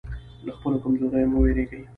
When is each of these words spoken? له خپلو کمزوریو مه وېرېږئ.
له 0.45 0.51
خپلو 0.57 0.77
کمزوریو 0.83 1.31
مه 1.31 1.37
وېرېږئ. 1.41 1.81